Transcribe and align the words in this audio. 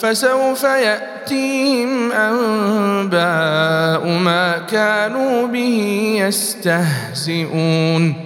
فسوف 0.00 0.64
يأتيهم 0.64 2.12
أنباء 2.12 4.08
ما 4.08 4.58
كانوا 4.58 5.46
به 5.46 6.14
يستهزئون. 6.18 8.25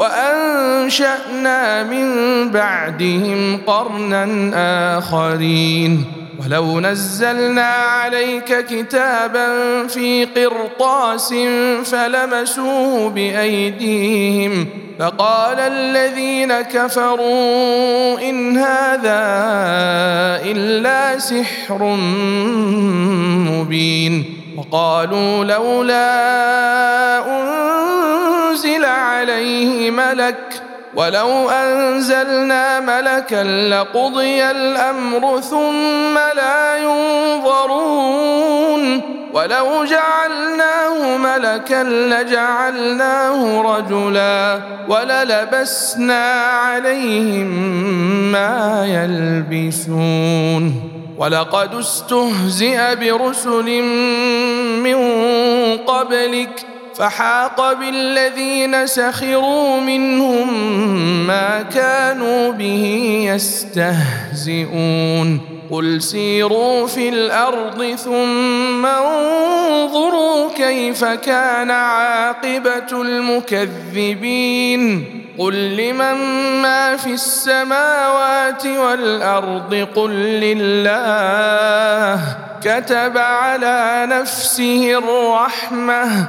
وأنشأنا 0.00 1.82
من 1.82 2.06
بعدهم 2.50 3.60
قرنا 3.66 4.24
آخرين. 4.98 6.04
ولو 6.44 6.80
نزلنا 6.80 7.70
عليك 7.70 8.66
كتابا 8.66 9.46
في 9.86 10.24
قرطاس 10.24 11.34
فلمسوه 11.84 13.10
بأيديهم. 13.10 14.66
فقال 14.98 15.60
الذين 15.60 16.60
كفروا 16.60 18.20
إن 18.30 18.56
هذا 18.56 19.22
إلا 20.44 21.18
سحر 21.18 21.84
مبين. 23.50 24.24
وقالوا 24.56 25.44
لولا 25.44 26.10
أنزل 28.50 28.84
عليه 28.84 29.90
ملك 29.90 30.62
ولو 30.94 31.50
أنزلنا 31.50 32.80
ملكا 32.80 33.68
لقضي 33.68 34.44
الأمر 34.50 35.40
ثم 35.40 36.14
لا 36.14 36.78
ينظرون 36.78 38.00
ولو 39.32 39.84
جعلناه 39.84 41.16
ملكا 41.16 41.82
لجعلناه 41.82 43.62
رجلا 43.62 44.60
وللبسنا 44.88 46.32
عليهم 46.42 47.46
ما 48.32 48.84
يلبسون 48.86 50.74
ولقد 51.18 51.74
استهزئ 51.74 52.94
برسل 52.96 53.82
من 54.82 54.96
قبلك 55.76 56.66
فحاق 57.00 57.72
بالذين 57.72 58.86
سخروا 58.86 59.80
منهم 59.80 60.48
ما 61.26 61.62
كانوا 61.62 62.52
به 62.52 62.84
يستهزئون. 63.34 65.40
قل 65.70 66.02
سيروا 66.02 66.86
في 66.86 67.08
الأرض 67.08 67.94
ثم 68.04 68.86
انظروا 68.86 70.50
كيف 70.56 71.04
كان 71.04 71.70
عاقبة 71.70 73.02
المكذبين. 73.02 74.80
قل 75.38 75.76
لمن 75.76 76.14
ما 76.62 76.96
في 76.96 77.12
السماوات 77.12 78.66
والأرض؟ 78.66 79.88
قل 79.94 80.10
لله. 80.40 82.20
كتب 82.64 83.18
على 83.18 84.06
نفسه 84.10 84.98
الرحمة. 84.98 86.28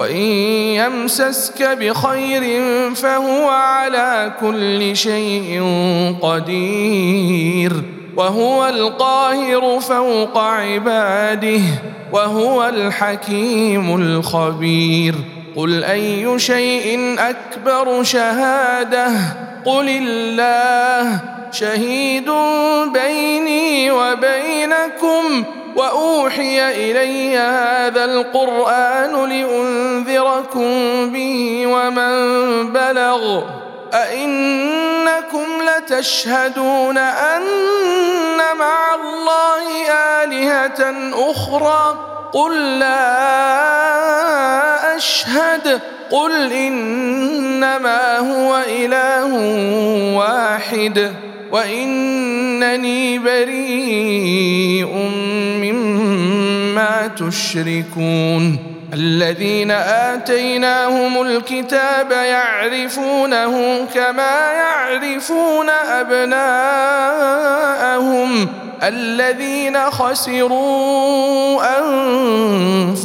وإن 0.00 0.16
يمسسك 0.80 1.62
بخير 1.62 2.44
فهو 2.94 3.48
على 3.48 4.32
كل 4.40 4.96
شيء 4.96 5.62
قدير 6.22 7.72
وهو 8.16 8.68
القاهر 8.68 9.80
فوق 9.80 10.38
عباده 10.38 11.60
وهو 12.12 12.68
الحكيم 12.68 13.96
الخبير 13.96 15.14
قل 15.56 15.84
اي 15.84 16.38
شيء 16.38 17.16
اكبر 17.18 18.02
شهاده 18.02 19.10
قل 19.64 19.88
الله 19.88 21.20
شهيد 21.52 22.30
بيني 22.92 23.90
وبينكم 23.90 25.44
واوحي 25.76 26.70
الي 26.70 27.38
هذا 27.38 28.04
القران 28.04 29.28
لانذركم 29.28 30.70
به 31.12 31.66
ومن 31.66 32.12
بلغ 32.72 33.42
أئنكم 33.94 35.46
لتشهدون 35.62 36.98
أن 36.98 37.42
مع 38.58 38.94
الله 38.94 39.92
آلهة 40.22 40.94
أخرى 41.30 42.10
قل 42.32 42.78
لا 42.78 43.10
أشهد. 44.96 45.80
قل 46.10 46.52
إنما 46.52 48.18
هو 48.18 48.62
إله 48.68 49.34
واحد 50.16 51.12
وإنني 51.52 53.18
بريء 53.18 54.92
مما 55.62 57.10
تشركون. 57.18 58.58
الذين 58.94 59.70
آتيناهم 59.70 61.22
الكتاب 61.22 62.12
يعرفونه 62.12 63.86
كما 63.94 64.52
يعرفون 64.52 65.70
أبناءهم. 65.70 67.10
الذين 68.82 69.90
خسروا 69.90 71.62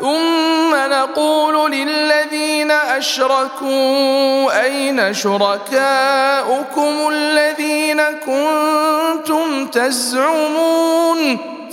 ثم 0.00 0.74
نقول 0.74 1.72
للذين 1.72 2.70
أشركوا 2.70 4.62
أين 4.64 5.14
شركاؤكم 5.14 7.08
الذين 7.12 8.02
كنتم 8.02 9.66
تزعمون 9.66 11.38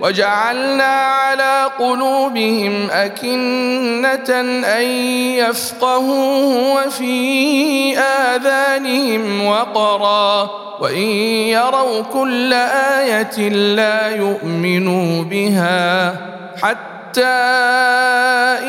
وجعلنا 0.00 0.84
على 0.84 1.70
قلوبهم 1.78 2.90
أكنة 2.90 4.30
أن 4.78 4.82
يفقهوه 5.38 6.74
وفي 6.74 7.98
آذانهم 7.98 9.46
وقرا 9.46 10.50
وإن 10.80 11.08
يروا 11.48 12.02
كل 12.02 12.52
آية 13.02 13.48
لا 13.48 14.16
يؤمنوا 14.16 15.24
بها 15.24 16.12
حتى 16.62 17.24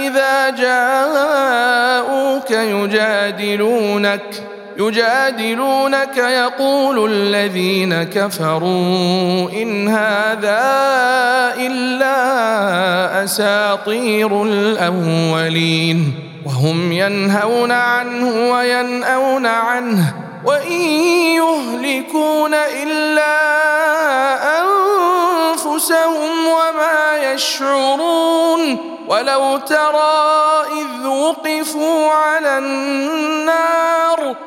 إذا 0.07 0.50
جاءوك 0.50 2.51
يجادلونك 2.51 4.44
يجادلونك 4.77 6.18
يقول 6.18 7.12
الذين 7.12 8.03
كفروا 8.03 9.50
إن 9.50 9.88
هذا 9.88 10.62
إلا 11.57 12.18
أساطير 13.24 14.44
الأولين 14.44 16.13
وهم 16.45 16.91
ينهون 16.91 17.71
عنه 17.71 18.51
وينأون 18.51 19.45
عنه 19.45 20.13
وإن 20.45 20.81
يهلكون 21.35 22.53
إلا 22.53 23.38
أنفسهم 24.59 26.47
وما 26.47 27.33
يشعرون 27.33 28.77
ولو 29.07 29.57
ترى 29.57 30.38
إذ 30.71 31.07
وقفوا 31.07 32.12
على 32.12 32.57
النار 32.57 34.46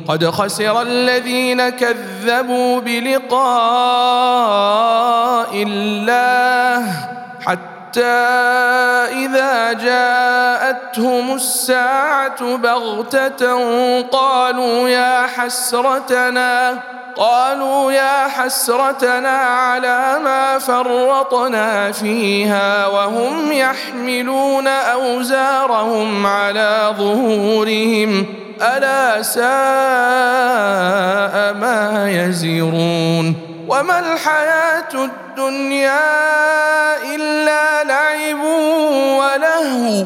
قد 0.11 0.29
خسر 0.29 0.81
الذين 0.81 1.69
كذبوا 1.69 2.79
بلقاء 2.81 3.39
الله 5.67 6.93
حتى 7.45 8.01
إذا 9.23 9.73
جاءتهم 9.73 11.35
الساعة 11.35 12.55
بغتة 12.57 13.61
قالوا 14.01 14.89
يا 14.89 15.27
حسرتنا 15.27 16.79
قالوا 17.17 17.91
يا 17.91 18.27
حسرتنا 18.27 19.37
على 19.37 20.19
ما 20.23 20.59
فرطنا 20.59 21.91
فيها 21.91 22.87
وهم 22.87 23.51
يحملون 23.51 24.67
أوزارهم 24.67 26.25
على 26.25 26.93
ظهورهم. 26.97 28.25
ألا 28.61 29.21
ساء 29.21 29.43
ما 31.53 32.07
يزرون. 32.11 33.35
وما 33.67 33.99
الحياة 33.99 34.93
الدنيا 34.93 35.99
إلا 37.15 37.83
لعب 37.83 38.43
ولهو. 39.19 40.05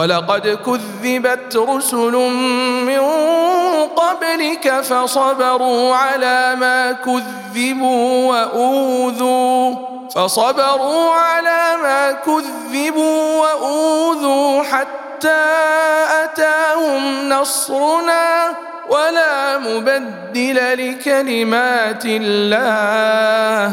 ولقد 0.00 0.58
كذبت 0.66 1.56
رسل 1.56 2.12
من 2.86 3.00
قبلك 3.96 4.80
فصبروا 4.80 5.94
على 5.94 6.56
ما 6.56 6.92
كذبوا 6.92 8.30
وأوذوا 8.32 9.74
فصبروا 10.14 11.10
على 11.10 11.76
ما 11.82 12.12
كذبوا 12.12 13.40
وأوذوا 13.40 14.62
حتى 14.62 15.44
أتاهم 16.24 17.28
نصرنا 17.28 18.56
ولا 18.88 19.58
مبدل 19.58 20.56
لكلمات 20.90 22.02
الله 22.06 23.72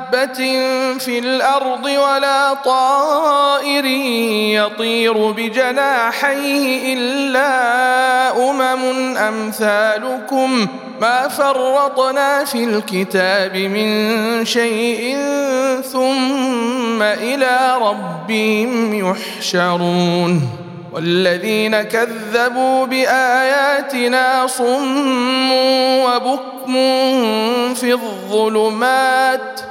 في 0.99 1.19
الأرض 1.19 1.85
ولا 1.85 2.53
طائر 2.53 3.85
يطير 4.65 5.31
بجناحيه 5.31 6.93
إلا 6.93 8.49
أمم 8.49 9.17
أمثالكم. 9.17 10.67
ما 11.01 11.27
فرطنا 11.27 12.45
في 12.45 12.63
الكتاب 12.63 13.55
من 13.57 14.45
شيء 14.45 15.17
ثم 15.91 17.01
إلى 17.01 17.77
ربهم 17.81 18.93
يحشرون. 18.93 20.49
والذين 20.93 21.81
كذبوا 21.81 22.85
بآياتنا 22.85 24.47
صم 24.47 25.51
وبكم 26.03 26.73
في 27.73 27.93
الظلمات. 27.93 29.70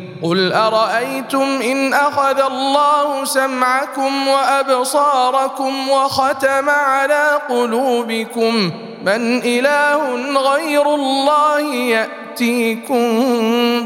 قل 0.23 0.53
ارايتم 0.53 1.61
ان 1.61 1.93
اخذ 1.93 2.41
الله 2.41 3.25
سمعكم 3.25 4.27
وابصاركم 4.27 5.89
وختم 5.89 6.69
على 6.69 7.39
قلوبكم 7.49 8.71
من 9.05 9.41
اله 9.43 10.15
غير 10.53 10.95
الله 10.95 11.61
ياتيكم 11.75 13.07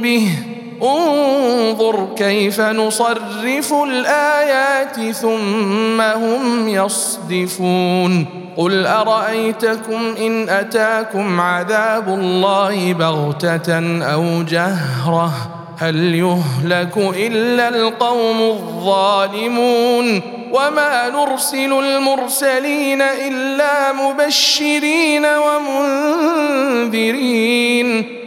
به 0.01 0.29
انظر 0.83 2.07
كيف 2.17 2.61
نصرف 2.61 3.73
الايات 3.73 5.11
ثم 5.11 6.01
هم 6.01 6.67
يصدفون 6.67 8.25
قل 8.57 8.87
ارايتكم 8.87 10.15
ان 10.19 10.49
اتاكم 10.49 11.41
عذاب 11.41 12.07
الله 12.07 12.93
بغته 12.93 14.03
أو 14.13 14.43
جهره 14.43 15.64
هل 15.77 16.15
يهلك 16.15 16.97
إلا 16.97 17.69
القوم 17.69 18.41
الظالمون 18.41 20.21
وما 20.51 21.09
نرسل 21.09 21.73
المرسلين 21.73 23.01
إلا 23.01 23.91
مبشرين 23.93 25.25
ومنذرين 26.85 28.24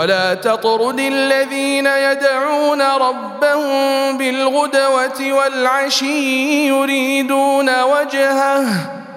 ولا 0.00 0.34
تطرد 0.34 1.00
الذين 1.00 1.86
يدعون 1.86 2.82
ربهم 2.82 4.18
بالغدوة 4.18 5.32
والعشي 5.32 6.68
يريدون 6.68 7.82
وجهه 7.82 8.99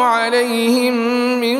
عليهم 0.00 0.94
من 1.40 1.58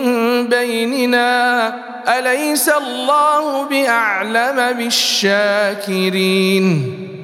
بيننا 0.48 1.74
أليس 2.18 2.68
الله 2.68 3.68
بأعلم 3.68 4.72
بالشاكرين؟ 4.76 6.66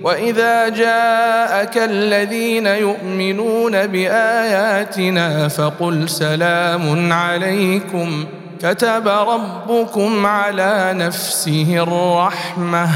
وإذا 0.02 0.68
جاءك 0.68 1.78
الذين 1.78 2.66
يؤمنون 2.66 3.87
بآياتنا 3.87 5.49
فقل 5.49 6.08
سلام 6.08 7.12
عليكم 7.12 8.26
كتب 8.62 9.08
ربكم 9.08 10.26
على 10.26 10.92
نفسه 10.96 11.76
الرحمة. 11.76 12.88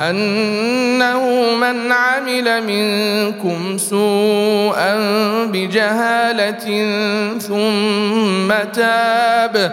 أنه 0.00 1.54
من 1.54 1.92
عمل 1.92 2.62
منكم 2.62 3.78
سوءا 3.78 4.94
بجهالة 5.44 6.66
ثم 7.38 8.48
تاب 8.72 9.72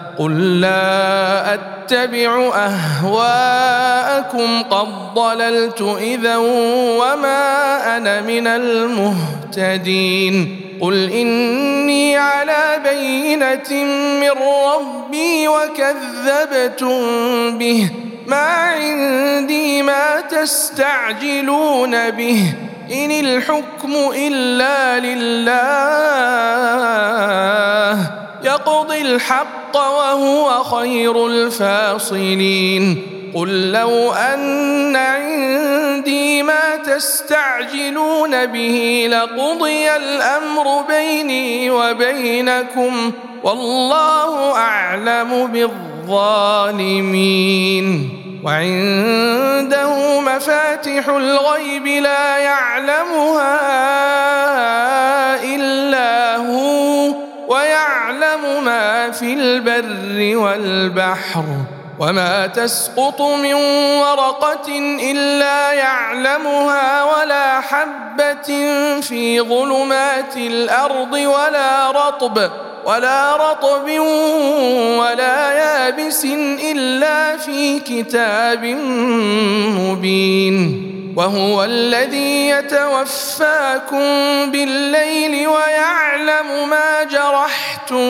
قل 0.21 0.61
لا 0.61 1.53
أتبع 1.53 2.51
أهواءكم 2.55 3.83
قد 4.63 4.87
ضللت 5.15 5.97
إذا 6.01 6.37
وما 6.97 7.97
أنا 7.97 8.21
من 8.21 8.47
المهتدين 8.47 9.91
قل 10.81 11.11
إني 11.11 12.17
على 12.17 12.79
بينة 12.83 13.83
من 14.21 14.31
ربي 14.31 15.47
وكذبتم 15.47 16.97
به 17.57 17.89
ما 18.27 18.45
عندي 18.45 19.81
ما 19.81 20.21
تستعجلون 20.21 22.09
به 22.09 22.53
إن 22.91 23.11
الحكم 23.11 23.93
إلا 24.15 24.99
لله 24.99 26.21
يقضي 28.43 29.01
الحق 29.01 29.75
وهو 29.75 30.63
خير 30.63 31.27
الفاصلين. 31.27 33.07
قل 33.35 33.71
لو 33.71 34.11
أن 34.11 34.95
عندي 34.95 36.43
ما 36.43 36.75
تستعجلون 36.85 38.45
به 38.45 39.07
لقضي 39.11 39.95
الأمر 39.95 40.81
بيني 40.87 41.69
وبينكم 41.69 43.11
والله 43.43 44.55
أعلم 44.55 45.47
بالظالمين. 46.07 46.87
وعنده 48.43 50.19
مفاتح 50.19 51.07
الغيب 51.07 51.87
لا 51.87 52.37
يعلمها 52.37 53.59
إلا 55.55 56.35
هو. 56.37 57.30
ويعلم 57.51 58.63
ما 58.63 59.11
في 59.11 59.33
البر 59.33 60.37
والبحر 60.37 61.43
وما 61.99 62.47
تسقط 62.47 63.21
من 63.21 63.53
ورقة 63.99 64.67
إلا 65.11 65.71
يعلمها 65.71 67.03
ولا 67.03 67.61
حبة 67.61 68.49
في 69.01 69.41
ظلمات 69.41 70.37
الأرض 70.37 71.13
ولا 71.13 71.91
رطب 71.91 72.51
ولا 72.85 73.35
رطب 73.35 73.89
ولا 74.99 75.51
يابس 75.53 76.25
إلا 76.71 77.37
في 77.37 77.79
كتاب 77.79 78.65
مبين 79.79 80.87
وهو 81.15 81.63
الذي 81.63 82.47
يتوفاكم 82.49 84.01
بالليل 84.51 85.47
ويعلم 85.47 86.69
ما 86.69 87.03
جرحتم 87.03 88.07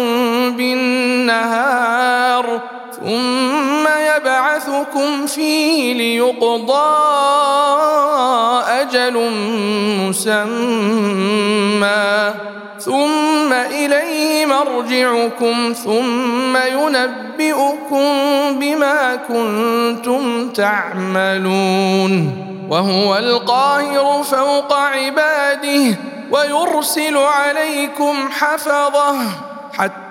بالنهار 0.57 2.61
ثم 3.03 3.87
يبعثكم 4.15 5.25
فيه 5.25 5.93
ليقضى 5.93 7.01
أجل 8.67 9.31
مسمى 9.99 11.81
ثم 12.79 13.53
اليه 13.53 14.45
مرجعكم 14.45 15.73
ثم 15.73 16.57
ينبئكم 16.57 18.05
بما 18.59 19.15
كنتم 19.15 20.49
تعملون 20.49 22.31
وهو 22.69 23.17
القاهر 23.17 24.23
فوق 24.23 24.73
عباده 24.73 25.97
ويرسل 26.31 27.17
عليكم 27.17 28.29
حفظه 28.31 29.15
حتى 29.73 30.10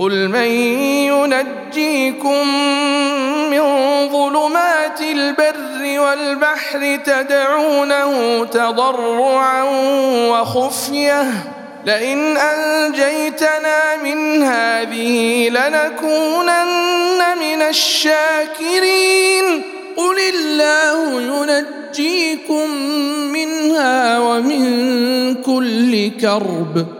قل 0.00 0.28
من 0.28 0.50
ينجيكم 1.12 2.46
من 3.50 3.62
ظلمات 4.08 5.00
البر 5.00 6.00
والبحر 6.00 6.98
تدعونه 7.04 8.44
تضرعا 8.44 9.62
وخفية. 10.30 11.24
لئن 11.86 12.36
أنجيتنا 12.36 13.96
من 14.04 14.42
هذه 14.42 15.48
لنكونن 15.48 17.18
من 17.40 17.62
الشاكرين. 17.62 19.62
قل 19.96 20.18
الله 20.34 21.22
ينجيكم 21.22 22.70
منها 23.32 24.18
ومن 24.18 25.34
كل 25.34 26.10
كرب. 26.20 26.99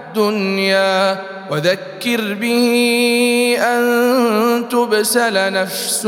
وذكر 1.51 2.33
به 2.33 3.57
أن 3.59 4.69
تبسل 4.69 5.53
نفس 5.53 6.07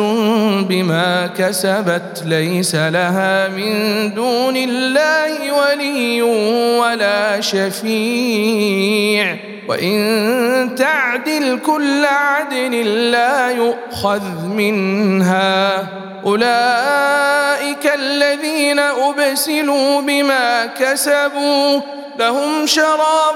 بما 0.70 1.30
كسبت 1.38 2.24
ليس 2.26 2.76
لها 2.76 3.48
من 3.48 3.74
دون 4.14 4.58
الله 4.58 5.52
ولي 5.52 6.22
ولا 6.80 7.42
شفيع. 7.42 9.38
وإن 9.68 10.76
تعدل 10.78 11.60
كل 11.66 12.06
عدل 12.06 13.12
لا 13.12 13.52
يؤخذ 13.52 14.46
منها. 14.46 15.88
أولئك 16.26 17.92
الذين 17.96 18.80
أبسلوا 18.80 20.02
بما 20.02 20.66
كسبوا 20.66 21.82
لهم 22.20 22.66
شراب 22.66 23.36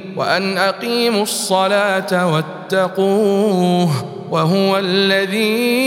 وأن 0.21 0.57
أقيموا 0.57 1.23
الصلاة 1.23 2.33
واتقوه 2.33 3.89
وهو 4.31 4.77
الذي 4.77 5.81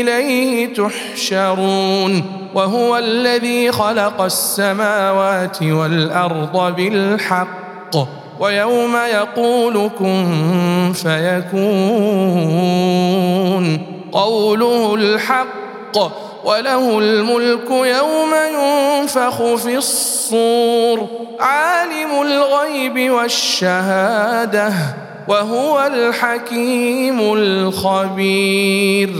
إليه 0.00 0.74
تحشرون 0.74 2.24
وهو 2.54 2.98
الذي 2.98 3.72
خلق 3.72 4.20
السماوات 4.20 5.62
والأرض 5.62 6.76
بالحق 6.76 7.96
ويوم 8.40 8.96
يقول 8.96 9.90
كن 9.98 10.92
فيكون 10.94 11.68
قوله 14.12 14.94
الحق 14.94 16.27
وله 16.44 16.98
الملك 16.98 17.70
يوم 17.70 18.30
ينفخ 18.54 19.54
في 19.54 19.76
الصور 19.76 21.08
عالم 21.40 22.22
الغيب 22.22 23.10
والشهادة 23.10 24.72
وهو 25.28 25.86
الحكيم 25.86 27.32
الخبير. 27.34 29.10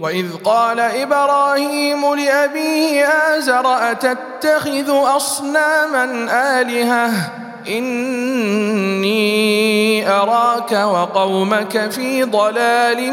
وإذ 0.00 0.26
قال 0.44 0.80
إبراهيم 0.80 2.14
لأبيه 2.14 3.04
آزر 3.04 3.90
أتتخذ 3.90 4.90
أصناما 5.16 6.28
آلهة؟ 6.60 7.10
إني 7.68 9.22
أراك 10.08 10.72
وقومك 10.72 11.90
في 11.90 12.22
ضلال 12.22 13.12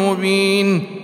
مبين. 0.00 1.03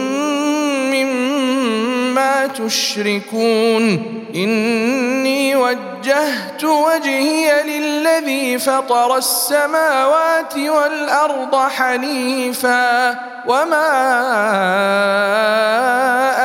تشركون 2.53 3.83
إني 4.35 5.55
وجهت 5.55 6.63
وجهي 6.63 7.63
للذي 7.63 8.59
فطر 8.59 9.17
السماوات 9.17 10.57
والأرض 10.57 11.55
حنيفا 11.55 13.09
وما 13.47 13.91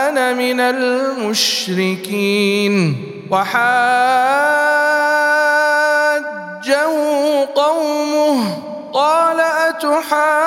أنا 0.09 0.33
من 0.33 0.61
المشركين 0.61 1.97
وحاجه 3.31 3.57
قومه 7.55 8.59
قال 8.93 9.41
أتحاجوني 9.41 10.47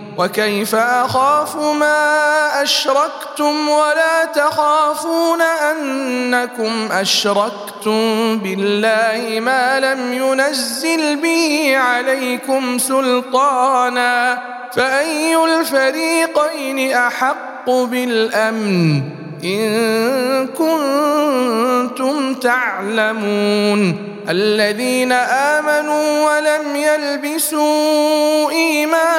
وكيف 0.17 0.75
أخاف 0.75 1.55
ما 1.55 2.63
أشركتم 2.63 3.69
ولا 3.69 4.25
تخافون 4.25 5.41
أنكم 5.41 6.91
أشركتم 6.91 8.37
بالله 8.37 9.39
ما 9.39 9.79
لم 9.79 10.13
ينزل 10.13 11.15
به 11.15 11.77
عليكم 11.77 12.77
سلطانا 12.77 14.41
فأي 14.75 15.45
الفريقين 15.45 16.93
أحق 16.93 17.69
بالأمن 17.69 19.01
إن 19.43 20.47
كنتم 20.47 22.33
تعلمون 22.33 24.11
الذين 24.29 25.11
آمنوا 25.11 26.25
ولم 26.25 26.75
يلبسوا 26.75 28.51
إيمانهم 28.51 29.10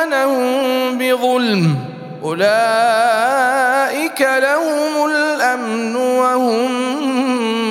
بظلم. 0.99 1.77
أولئك 2.25 4.21
لهم 4.21 5.11
الأمن 5.11 5.97
وهم 5.97 6.71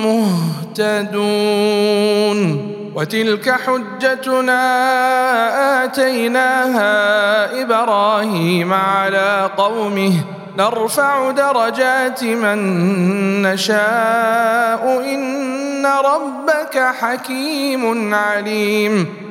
مهتدون. 0.05 2.71
وتلك 2.95 3.49
حجتنا 3.49 4.63
آتيناها 5.83 7.61
إبراهيم 7.61 8.73
على 8.73 9.49
قومه. 9.57 10.13
نرفع 10.57 11.31
درجات 11.31 12.23
من 12.23 12.57
نشاء. 13.41 15.03
إن 15.13 15.85
ربك 15.85 16.93
حكيم 17.01 18.13
عليم. 18.13 19.30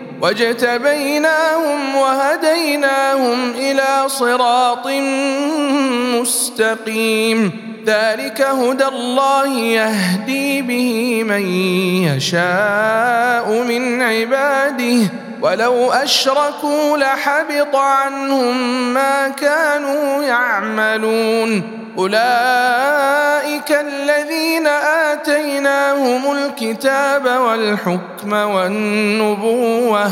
واجتبيناهم 0.21 1.95
وهديناهم 1.95 3.51
إلى 3.51 4.03
صراط 4.07 4.87
مستقيم 6.21 7.51
ذلك 7.85 8.41
هدى 8.41 8.85
الله 8.85 9.59
يهدي 9.59 10.61
به 10.61 11.23
من 11.23 11.45
يشاء 12.03 13.63
من 13.67 14.01
عباده 14.01 15.09
ولو 15.41 15.91
أشركوا 15.91 16.97
لحبط 16.97 17.75
عنهم 17.75 18.93
ما 18.93 19.27
كانوا 19.29 20.23
يعملون. 20.23 21.81
أولئك 21.97 23.71
الذين 23.71 24.67
آتيناهم 25.11 26.31
الكتاب 26.31 27.25
والحكم 27.25 28.33
والنبوة. 28.33 30.11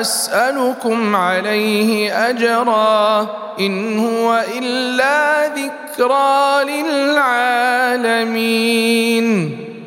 أسألكم 0.00 1.16
عليه 1.16 2.28
أجرا 2.30 3.28
إن 3.60 3.98
هو 3.98 4.44
إلا 4.58 5.46
ذكرى 5.46 6.64
للعالمين. 6.64 8.12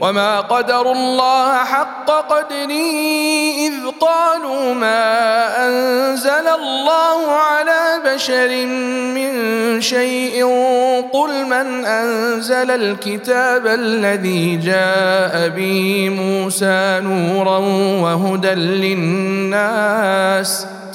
وما 0.01 0.39
قدروا 0.39 0.93
الله 0.93 1.63
حق 1.63 2.11
قدره 2.11 2.71
اذ 3.67 3.73
قالوا 3.99 4.73
ما 4.73 5.67
انزل 5.67 6.47
الله 6.47 7.31
على 7.31 8.01
بشر 8.05 8.65
من 9.15 9.31
شيء 9.81 10.45
قل 11.13 11.45
من 11.45 11.85
انزل 11.85 12.71
الكتاب 12.71 13.67
الذي 13.67 14.55
جاء 14.55 15.49
به 15.49 16.09
موسى 16.09 16.99
نورا 17.03 17.57
وهدى 18.03 18.53
للناس 18.93 19.95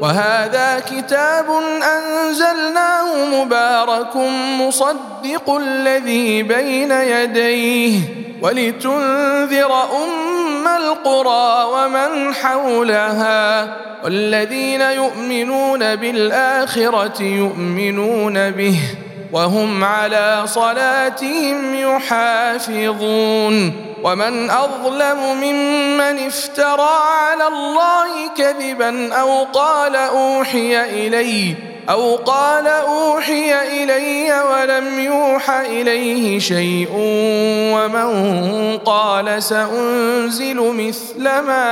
وهذا 0.00 0.82
كتاب 0.90 1.46
أنزلناه 1.82 3.24
مبارك 3.24 4.16
مصدق 4.60 5.56
الذي 5.56 6.42
بين 6.42 6.90
يديه 6.90 8.00
ولتنذر 8.42 9.82
أم 9.82 10.68
القرى 10.68 11.64
ومن 11.64 12.34
حولها 12.34 13.76
والذين 14.04 14.80
يؤمنون 14.80 15.96
بالآخرة 15.96 17.22
يؤمنون 17.22 18.50
به 18.50 18.80
وهم 19.34 19.84
على 19.84 20.42
صلاتهم 20.46 21.74
يحافظون. 21.74 23.54
ومن 24.04 24.50
أظلم 24.50 25.18
ممن 25.40 26.26
افترى 26.26 26.98
على 27.18 27.46
الله 27.46 28.28
كذبا 28.36 29.14
أو 29.14 29.44
قال 29.44 29.96
أوحي 29.96 30.84
إلي 31.06 31.54
أو 31.90 32.16
قال 32.16 32.66
أوحي 32.66 33.82
إلي 33.82 34.42
ولم 34.42 34.98
يوح 34.98 35.50
إليه 35.50 36.38
شيء 36.38 36.88
ومن 37.74 38.08
قال 38.78 39.42
سأنزل 39.42 40.56
مثل 40.56 41.22
ما 41.22 41.66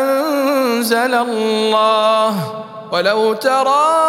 أنزل 0.00 1.14
الله. 1.14 2.34
ولو 2.92 3.32
ترى 3.32 4.08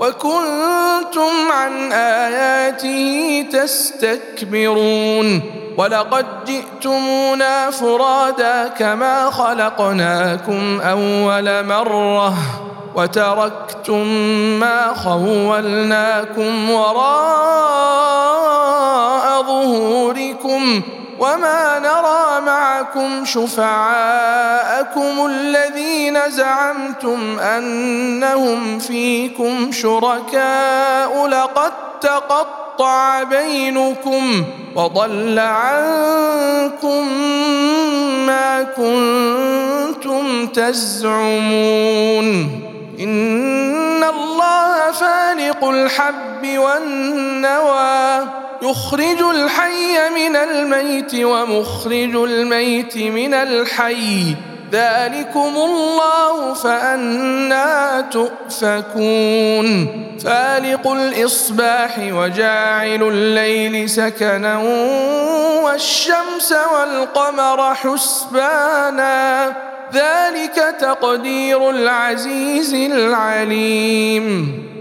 وكنتم 0.00 1.52
عن 1.52 1.92
اياته 1.92 3.46
تستكبرون 3.52 5.42
ولقد 5.78 6.26
جئتمونا 6.46 7.70
فرادا 7.70 8.68
كما 8.68 9.30
خلقناكم 9.30 10.80
اول 10.80 11.66
مره 11.66 12.34
وتركتم 12.94 14.06
ما 14.60 14.94
خولناكم 14.94 16.70
وراء 16.70 17.88
ظهوركم 19.42 20.82
وما 21.18 21.78
نرى 21.78 22.40
معكم 22.46 23.24
شفعاءكم 23.24 25.26
الذين 25.26 26.30
زعمتم 26.30 27.38
انهم 27.38 28.78
فيكم 28.78 29.72
شركاء 29.72 31.26
لقد 31.26 31.72
تقطع 32.00 33.22
بينكم 33.22 34.44
وضل 34.76 35.38
عنكم 35.38 37.08
ما 38.26 38.62
كنتم 38.62 40.46
تزعمون 40.46 42.26
ان 43.00 44.04
الله 44.04 44.92
فالق 44.92 45.64
الحب 45.64 46.58
والنوى 46.58 48.24
يخرج 48.62 49.22
الحي 49.22 50.10
من 50.14 50.36
الميت 50.36 51.14
ومخرج 51.14 52.16
الميت 52.16 52.96
من 52.96 53.34
الحي. 53.34 54.34
ذلكم 54.72 55.52
الله 55.56 56.54
فأنا 56.54 58.00
تؤفكون. 58.00 59.88
فالق 60.24 60.88
الإصباح 60.88 61.98
وجاعل 61.98 63.02
الليل 63.02 63.90
سكنا 63.90 64.58
والشمس 65.64 66.54
والقمر 66.74 67.74
حسبانا. 67.74 69.52
ذلك 69.94 70.74
تقدير 70.80 71.70
العزيز 71.70 72.74
العليم. 72.74 74.68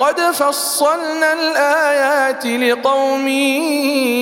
قد 0.00 0.20
فصلنا 0.20 1.32
الآيات 1.32 2.46
لقوم 2.46 3.28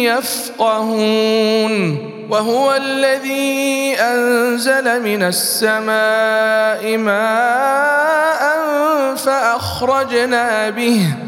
يفقهون 0.07 1.99
وهو 2.31 2.75
الذي 2.75 3.97
أنزل 4.01 5.03
من 5.03 5.23
السماء 5.23 6.97
ماء 6.97 8.43
فأخرجنا 9.17 10.71
به 10.71 11.28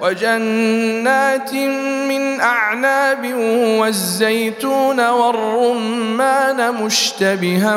وجنات 0.00 1.54
من 2.08 2.40
أعناب 2.40 3.34
والزيتون 3.80 5.08
والرمان 5.08 6.74
مشتبها 6.74 7.76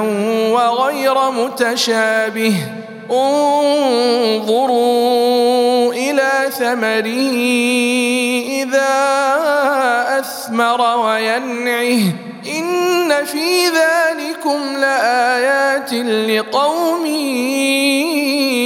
وغير 0.52 1.32
متشابه. 1.32 2.56
انظروا 3.12 4.84
إلى 5.94 6.32
ثمره 6.50 7.30
إذا 8.64 8.96
أثمر 10.20 10.98
وينعه. 10.98 12.02
إن 12.58 13.26
في 13.26 13.68
ذلكم 13.68 14.78
لآيات 14.78 15.94
لقوم 16.30 17.06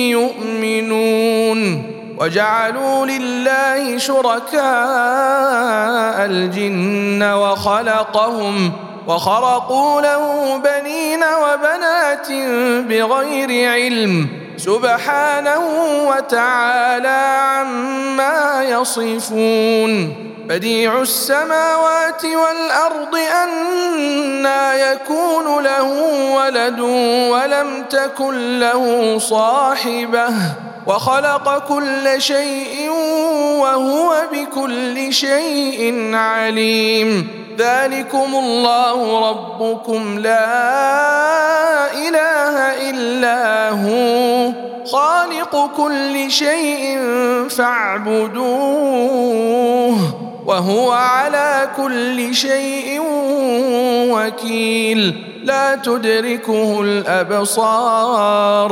يؤمنون. 0.10 1.93
وجعلوا 2.24 3.06
لله 3.06 3.98
شركاء 3.98 4.62
الجن 6.26 7.24
وخلقهم 7.24 8.72
وخرقوا 9.08 10.02
له 10.02 10.58
بنين 10.58 11.24
وبنات 11.24 12.32
بغير 12.90 13.72
علم 13.72 14.28
سبحانه 14.58 15.62
وتعالى 16.08 17.38
عما 17.40 18.64
يصفون 18.64 20.16
بديع 20.50 21.02
السماوات 21.02 22.26
والأرض 22.26 23.16
انى 23.44 24.82
يكون 24.82 25.64
له 25.64 25.84
ولد 26.36 26.80
ولم 27.30 27.84
تكن 27.90 28.60
له 28.60 29.18
صاحبة 29.20 30.28
وخلق 30.88 31.68
كل 31.68 32.22
شيء 32.22 32.90
وهو 33.60 34.14
بكل 34.34 35.14
شيء 35.14 36.12
عليم. 36.16 37.28
ذلكم 37.58 38.36
الله 38.36 39.30
ربكم. 39.30 40.20
لا 40.20 41.94
إله 41.94 42.90
إلا 42.90 43.70
هو. 43.70 44.52
خالق 44.92 45.70
كل 45.78 46.32
شيء 46.32 47.00
فاعبدوه 47.50 48.44
وهو 50.46 50.92
على 50.92 51.70
كل 51.78 52.36
شيء 52.36 53.02
وكيل. 54.12 55.24
لا 55.44 55.76
تدركه 55.76 56.82
الأبصار. 56.82 58.72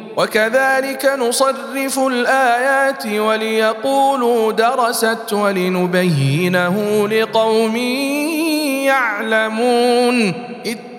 وكذلك 0.17 1.05
نصرف 1.19 1.99
الآيات 1.99 3.05
وليقولوا 3.05 4.51
درست 4.51 5.33
ولنبينه 5.33 7.07
لقوم 7.07 7.75
يعلمون. 8.85 10.33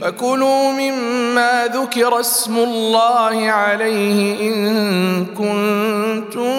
فكلوا 0.00 0.72
مما 0.72 1.68
ذكر 1.74 2.20
اسم 2.20 2.56
الله 2.56 3.50
عليه 3.50 4.40
إن 4.40 5.26
كنتم 5.26 6.50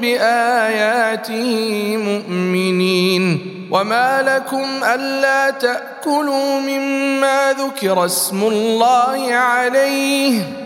بآياته 0.00 1.96
مؤمنين. 1.96 3.52
وما 3.70 4.22
لكم 4.22 4.64
ألا 4.94 5.50
تأكلوا 5.50 6.60
مما 6.60 7.54
ذكر 7.58 8.04
اسم 8.04 8.42
الله 8.42 9.34
عليه. 9.34 10.65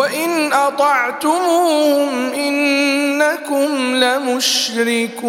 وان 0.00 0.52
اطعتموهم 0.52 2.32
انكم 2.32 3.96
لمشركون 3.96 5.20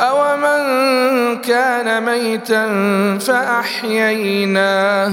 أومن 0.00 0.64
كان 1.40 2.02
ميتا 2.02 2.68
فأحييناه 3.26 5.12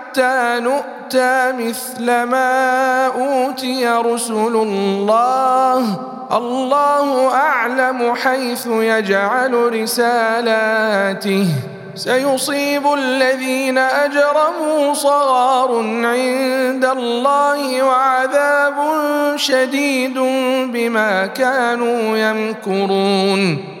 نؤمن 0.19 1.01
أوتى 1.11 1.51
مثل 1.59 2.05
ما 2.23 3.05
أوتي 3.07 3.87
رسل 3.87 4.55
الله. 4.55 5.99
الله 6.31 7.33
أعلم 7.33 8.15
حيث 8.15 8.67
يجعل 8.67 9.81
رسالاته. 9.81 11.47
سيصيب 11.95 12.93
الذين 12.93 13.77
أجرموا 13.77 14.93
صغار 14.93 15.77
عند 16.05 16.85
الله 16.85 17.83
وعذاب 17.83 18.75
شديد 19.35 20.17
بما 20.71 21.25
كانوا 21.25 22.17
يمكرون. 22.17 23.80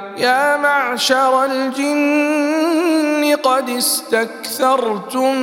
يا 0.21 0.57
معشر 0.57 1.45
الجن 1.45 3.35
قد 3.43 3.69
استكثرتم 3.69 5.35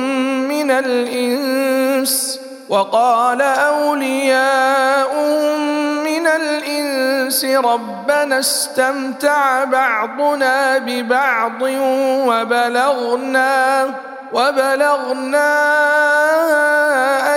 من 0.47 0.71
الإنس 0.71 2.39
وقال 2.69 3.41
أولياؤهم 3.41 4.39
من 6.03 6.27
الإنس 6.27 7.45
ربنا 7.45 8.39
استمتع 8.39 9.63
بعضنا 9.63 10.77
ببعض 10.77 11.61
وبلغنا 12.27 13.85
وبلغنا 14.33 15.49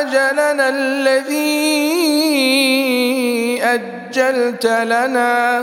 أجلنا 0.01 0.69
الذي 0.69 1.63
أجلت 3.65 4.67
لنا 4.67 5.63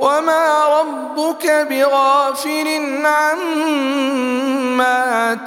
وما 0.00 0.64
ربك 0.80 1.66
بغافل 1.70 2.68
عما 3.06 4.54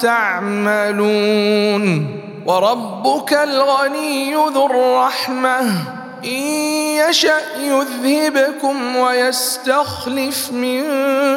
تعملون 0.00 1.84
وربك 2.46 3.32
الغني 3.32 4.34
ذو 4.34 4.66
الرحمه 4.66 5.60
ان 6.24 6.30
يشا 7.08 7.40
يذهبكم 7.58 8.96
ويستخلف 8.96 10.52
من 10.52 10.82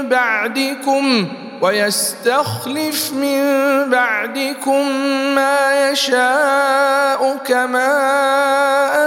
بعدكم 0.09 1.27
ويستخلف 1.61 3.13
من 3.13 3.41
بعدكم 3.89 4.87
ما 5.35 5.89
يشاء 5.89 7.37
كما 7.45 7.93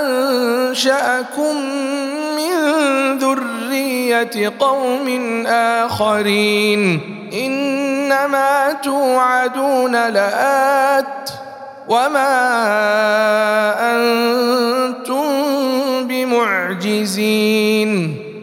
أنشأكم 0.00 1.56
من 2.36 2.54
ذرية 3.18 4.52
قوم 4.60 5.46
آخرين. 5.46 7.00
إنما 7.32 8.72
توعدون 8.72 10.08
لآت 10.08 11.30
وما 11.88 12.34
أنتم 13.92 15.24
بمعجزين. 16.08 17.90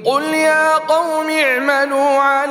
قل 0.05 0.23
يا 0.23 0.77
قوم 0.77 1.29
اعملوا 1.29 2.19
على 2.19 2.50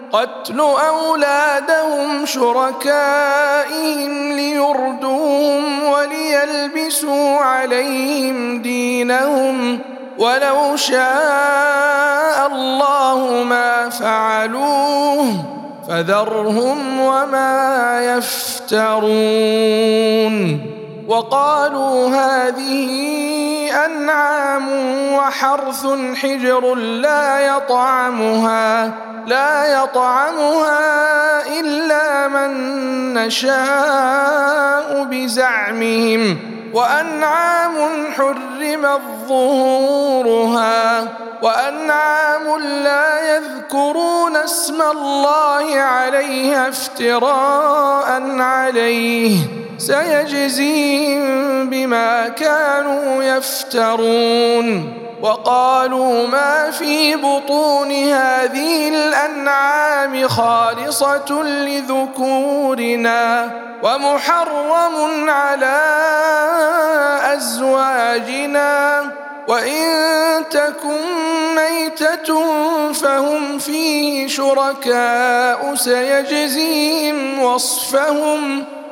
قتل 0.13 0.59
أولادهم 0.59 2.25
شركائهم 2.25 3.81
ليردوهم 4.31 5.83
وليلبسوا 5.83 7.37
عليهم 7.37 8.61
دينهم 8.61 9.79
ولو 10.17 10.75
شاء 10.75 12.47
الله 12.47 13.43
ما 13.43 13.89
فعلوه 13.89 15.33
فذرهم 15.87 16.99
وما 16.99 17.99
يفترون 18.17 19.11
وقالوا 21.07 22.07
هذه 22.07 22.91
أنعام 23.85 24.67
وحرث 25.13 25.87
حجر 26.15 26.75
لا 26.75 27.39
يطعمها 27.39 28.91
لا 29.27 29.83
يطعمها 29.83 30.79
إلا 31.59 32.27
من 32.27 32.53
نشاء 33.13 35.03
بزعمهم. 35.03 36.37
وأنعام 36.73 37.75
حرمت 38.17 39.01
ظهورها 39.27 41.07
وأنعام 41.41 42.59
لا 42.83 43.35
يذكرون 43.35 44.37
اسم 44.37 44.81
الله 44.81 45.75
عليها 45.75 46.69
افتراء 46.69 48.21
عليه. 48.39 49.60
سيجزيهم 49.87 51.69
بما 51.69 52.27
كانوا 52.27 53.23
يفترون. 53.23 54.93
وقالوا 55.21 56.27
ما 56.27 56.71
في 56.71 57.15
بطون 57.15 57.91
هذه 57.91 58.89
الأنعام 58.89 60.27
خالصة 60.27 61.43
لذكورنا 61.43 63.51
ومحرم 63.83 65.29
على 65.29 65.81
أزواجنا. 67.33 69.01
وإن 69.47 70.43
تكن 70.51 71.01
ميتة 71.55 72.43
فهم 72.93 73.59
فيه 73.59 74.27
شركاء 74.27 75.75
سيجزيهم 75.75 77.43
وصفهم. 77.43 78.63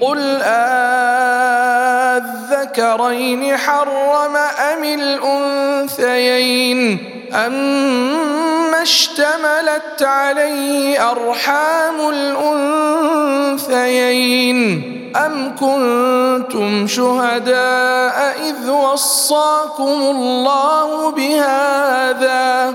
قل 0.00 0.42
أذكرين 2.16 3.56
حرم 3.56 4.36
أم 4.36 4.84
الأنثيين 4.84 6.58
أما 7.34 8.82
اشتملت 8.82 10.02
عليه 10.02 11.10
أرحام 11.10 12.08
الأنثيين 13.68 14.92
أم 15.16 15.54
كنتم 15.60 16.86
شهداء 16.86 18.36
إذ 18.48 18.70
وصاكم 18.70 20.02
الله 20.02 21.10
بهذا 21.10 22.74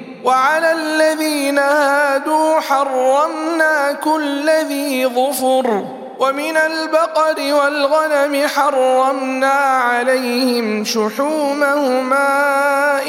وعلى 0.23 0.71
الذين 0.71 1.59
هادوا 1.59 2.59
حرمنا 2.59 3.91
كل 3.91 4.49
ذي 4.49 5.07
ظفر 5.07 5.85
ومن 6.19 6.57
البقر 6.57 7.53
والغنم 7.53 8.47
حرمنا 8.47 9.51
عليهم 9.51 10.85
شحومهما 10.85 12.27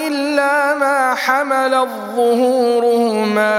إلا 0.06 0.74
ما 0.74 1.14
حملت 1.14 1.88
ظهورهما 2.16 3.52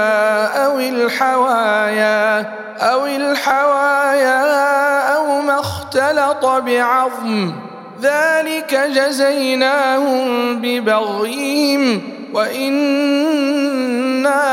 أو 0.66 0.78
الحوايا 0.78 2.38
أو 2.80 3.06
الحوايا 3.06 4.40
أو 5.16 5.40
ما 5.40 5.60
اختلط 5.60 6.46
بعظم 6.46 7.52
ذلك 8.04 8.74
جزيناهم 8.94 10.56
ببغيهم 10.60 12.02
وإنا 12.34 13.60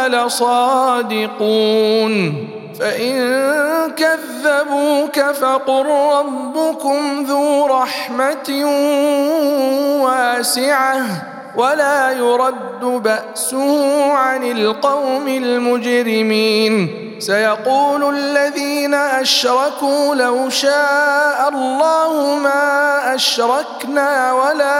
لصادقون. 0.07 1.31
فإن 2.79 3.41
كذبوك 3.97 5.19
فقل 5.19 5.85
ربكم 5.85 7.25
ذو 7.27 7.65
رحمة 7.65 8.65
واسعة. 10.01 11.05
ولا 11.55 12.11
يرد 12.11 12.81
بأسه 12.81 14.13
عن 14.13 14.51
القوم 14.51 15.27
المجرمين. 15.27 16.97
سيقول 17.19 18.15
الذين 18.15 18.93
أشركوا 18.93 20.15
لو 20.15 20.49
شاء 20.49 21.49
الله 21.53 22.39
ما 22.43 23.15
أشركنا 23.15 24.33
ولا 24.33 24.79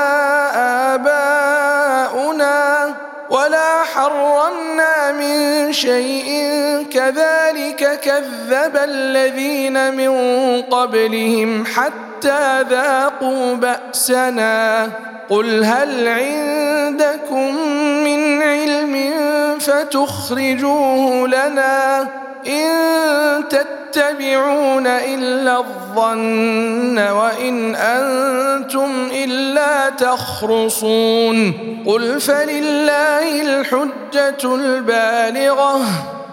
آباؤنا 0.96 2.96
ولا 3.30 3.84
حرمنا 3.94 5.12
من 5.12 5.74
شيء. 5.74 6.52
كذلك 6.94 8.00
كذب 8.00 8.78
الذين 8.78 9.96
من 9.96 10.12
قبلهم 10.62 11.66
حتى 11.66 12.11
ذاقوا 12.70 13.56
بأسنا. 13.56 14.90
قل 15.30 15.64
هل 15.64 16.08
عندكم 16.08 17.56
من 18.04 18.42
علم 18.42 19.14
فتخرجوه 19.60 21.28
لنا 21.28 22.08
إن 22.48 22.70
تتبعون 23.50 24.88
إلا 24.88 25.58
الظن 25.58 27.00
وإن 27.00 27.76
أنتم 27.76 29.10
إلا 29.24 29.90
تخرصون. 29.90 31.54
قل 31.88 32.22
فلله 32.22 33.42
الحجة 33.42 34.56
البالغة. 34.56 35.82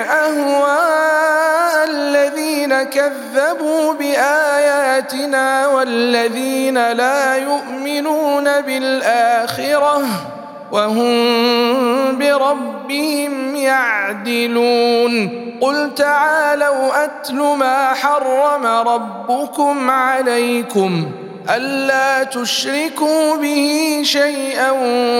أهواء 0.00 1.84
الذين 1.90 2.82
كذبوا 2.82 3.92
بآياتنا 3.92 5.68
والذين 5.68 6.92
لا 6.92 7.36
يؤمنون 7.36 8.60
بالآخرة 8.60 10.02
وهم 10.72 12.18
بربهم 12.18 13.56
يعدلون 13.56 15.40
قل 15.60 15.94
تعالوا 15.94 17.04
أتل 17.04 17.36
ما 17.36 17.94
حرم 17.94 18.66
ربكم 18.66 19.90
عليكم 19.90 21.12
ألا 21.48 22.24
تشركوا 22.24 23.36
به 23.36 24.00
شيئا 24.04 24.70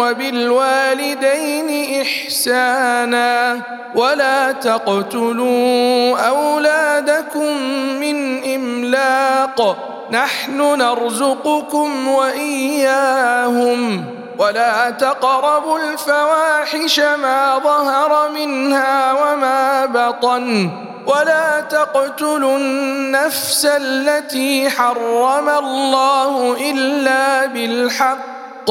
وبالوالدين 0.01 2.01
إحسانا 2.01 3.61
ولا 3.95 4.53
تقتلوا 4.53 6.19
أولادكم 6.19 7.57
من 8.01 8.45
إملاق 8.55 9.77
نحن 10.11 10.79
نرزقكم 10.79 12.09
وإياهم 12.09 14.05
ولا 14.41 14.91
تقربوا 14.91 15.79
الفواحش 15.79 17.01
ما 17.01 17.59
ظهر 17.59 18.31
منها 18.31 19.13
وما 19.13 19.87
بطن 19.87 20.71
ولا 21.07 21.61
تقتلوا 21.61 22.57
النفس 22.57 23.67
التي 23.67 24.71
حرم 24.71 25.49
الله 25.49 26.57
إلا 26.71 27.47
بالحق 27.47 28.71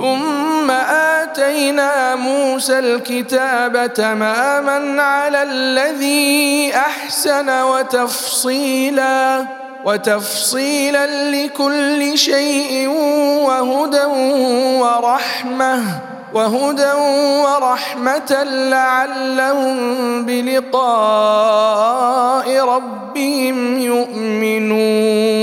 ثم 0.00 0.70
آتينا 1.20 2.16
موسى 2.16 2.78
الكتاب 2.78 3.94
تماما 3.94 5.02
على 5.02 5.42
الذي 5.42 6.72
أحسن 6.76 7.62
وتفصيلا 7.62 9.44
وتفصيلا 9.84 11.30
لكل 11.30 12.18
شيء 12.18 12.88
وهدى 13.44 14.04
ورحمة 14.80 15.82
وهدى 16.34 16.92
ورحمة 17.44 18.44
لعلهم 18.44 20.26
بلقاء 20.26 21.66
ربهم 22.64 23.78
يؤمنون. 23.78 25.40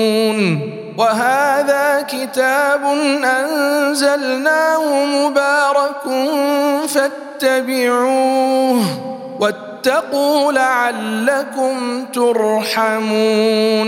وهذا 0.97 2.01
كتاب 2.01 2.83
أنزلناه 3.23 5.05
مبارك 5.05 6.03
فاتبعوه 6.87 8.81
واتقوا 9.39 10.51
لعلكم 10.51 12.05
ترحمون. 12.13 13.87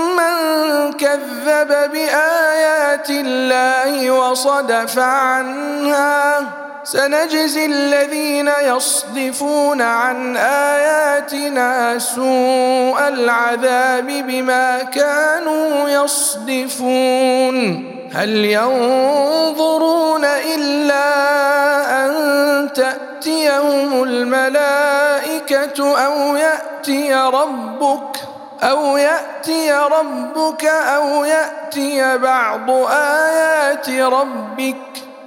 كذب 0.91 1.91
بآيات 1.91 3.09
الله 3.09 4.11
وصدف 4.11 4.99
عنها 4.99 6.43
سنجزي 6.83 7.65
الذين 7.65 8.51
يصدفون 8.63 9.81
عن 9.81 10.37
آياتنا 10.37 11.99
سوء 11.99 13.07
العذاب 13.07 14.07
بما 14.07 14.83
كانوا 14.83 15.89
يصدفون. 15.89 17.57
هل 18.13 18.45
ينظرون 18.45 20.25
إلا 20.25 21.05
أن 22.05 22.11
تأتيهم 22.73 24.03
الملائكة 24.03 25.97
أو 26.05 26.35
يأتي 26.35 27.13
ربك 27.13 28.30
أو 28.63 28.97
يأتي 28.97 29.71
ربك 29.71 30.65
أو 30.65 31.25
يأتي 31.25 32.17
بعض 32.17 32.69
آيات 32.91 33.89
ربك. 33.89 34.75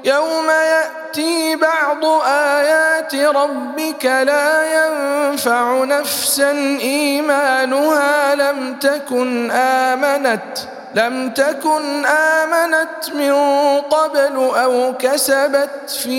يوم 0.04 0.46
يأتي 0.50 1.56
بعض 1.56 2.04
آيات 2.26 3.14
ربك 3.14 4.04
لا 4.04 4.84
ينفع 4.84 5.84
نفسا 5.84 6.50
إيمانها 6.80 8.34
لم 8.34 8.74
تكن 8.74 9.50
آمنت. 9.50 10.58
لم 10.94 11.30
تكن 11.30 12.06
آمنت 12.06 13.14
من 13.14 13.32
قبل 13.80 14.36
أو 14.36 14.94
كسبت 14.98 15.90
في 16.02 16.18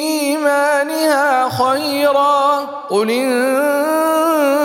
إيمانها 0.00 1.48
خيرا. 1.48 2.58
قل 2.90 3.10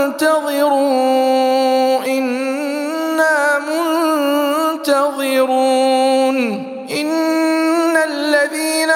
انتظروا 0.05 2.05
إنا 2.05 3.59
منتظرون. 4.80 6.20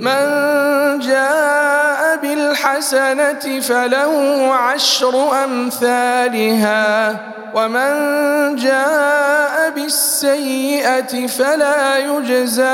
من 0.00 0.98
جاء 0.98 2.16
بالحسنة 2.22 3.60
فله 3.60 4.52
عشر 4.54 5.44
أمثالها 5.44 7.16
ومن 7.54 7.92
جاء 8.56 9.70
بالسيئة 9.70 11.26
فلا 11.26 11.98
يجزى 11.98 12.64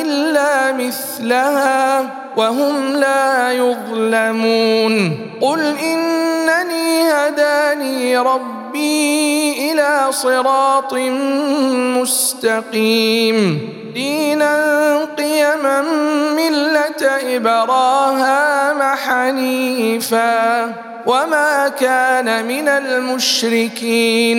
إلا 0.00 0.72
مثلها 0.72 2.06
وهم 2.36 2.96
لا 2.96 3.52
يظلمون. 3.52 5.20
قل 5.40 5.76
إنني 5.78 7.12
هداني 7.12 8.18
ربي 8.18 9.72
إلى 9.72 10.06
صراط 10.10 10.94
مستقيم. 12.00 13.77
دينا 13.98 14.54
قيما 15.18 15.82
ملة 16.38 17.02
إبراهام 17.36 18.80
حنيفا 18.96 20.72
وما 21.06 21.68
كان 21.68 22.46
من 22.46 22.68
المشركين. 22.68 24.38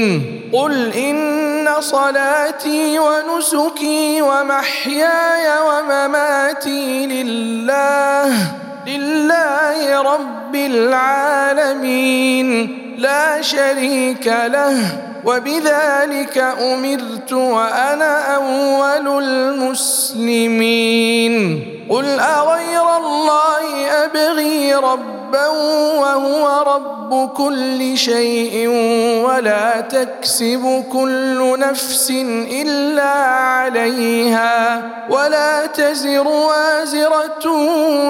قل 0.53 0.93
إن 0.93 1.67
صلاتي 1.79 2.99
ونسكي 2.99 4.21
ومحياي 4.21 5.47
ومماتي 5.67 7.05
لله 7.05 8.31
لله 8.87 10.01
رب 10.01 10.55
العالمين. 10.55 12.47
لا 12.99 13.41
شريك 13.41 14.27
له 14.27 14.77
وبذلك 15.25 16.37
أمرت 16.37 17.33
وأنا 17.33 18.35
أول 18.35 19.23
المسلمين. 19.23 20.55
قل 21.89 22.19
أغير 22.19 22.97
الله 22.97 23.87
أبغي 24.05 24.75
ربا 25.29 25.47
وهو 25.99 26.63
رب 26.75 27.29
كل 27.37 27.97
شيء 27.97 28.67
ولا 29.25 29.81
تكسب 29.81 30.83
كل 30.91 31.59
نفس 31.59 32.09
إلا 32.51 33.11
عليها 33.11 34.81
ولا 35.09 35.65
تزر 35.65 36.27
وازرة 36.27 37.45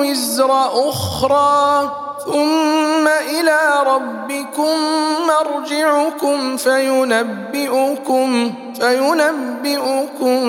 وزر 0.02 0.52
أخرى 0.90 1.92
ثم 2.26 3.08
إلى 3.08 3.60
ربكم 3.86 4.76
مرجعكم 5.28 6.58
فينبئكم 6.58 8.54
فينبئكم 8.80 10.40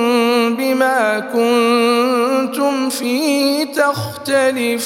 بما 0.57 1.21
كنتم 1.21 2.91
فيه 2.91 3.73
تختلفون. 3.73 4.81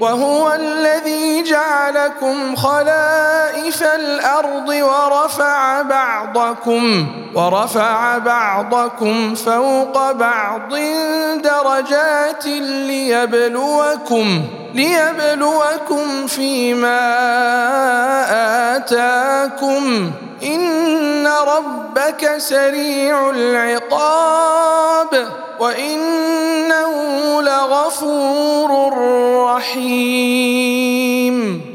وهو 0.00 0.31
الذي 0.54 1.42
جعلكم 1.42 2.56
خلائف 2.56 3.82
الأرض 3.82 4.68
ورفع 4.68 5.82
بعضكم 5.82 7.06
ورفع 7.34 8.18
بعضكم 8.18 9.34
فوق 9.34 10.12
بعض 10.12 10.74
درجات 11.42 12.46
ليبلوكم 12.90 14.42
ليبلوكم 14.74 16.26
فيما 16.26 17.02
آتاكم. 18.76 20.10
إن 20.42 21.26
ربك 21.26 22.34
سريع 22.38 23.30
العقاب 23.30 25.28
وإنه 25.60 26.92
لغفور 27.42 28.92
رحيم. 29.46 30.21
الرحيم 30.22 31.71